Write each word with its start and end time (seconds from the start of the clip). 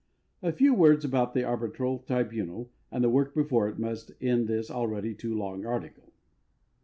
A 0.41 0.51
few 0.51 0.73
words 0.73 1.05
about 1.05 1.35
the 1.35 1.43
arbitral 1.43 1.99
tribunal 1.99 2.71
and 2.91 3.03
the 3.03 3.09
work 3.11 3.35
before 3.35 3.69
it 3.69 3.77
must 3.77 4.13
end 4.19 4.47
this 4.47 4.71
alread_y 4.71 5.15
too 5.15 5.37
long 5.37 5.63
article. 5.63 6.11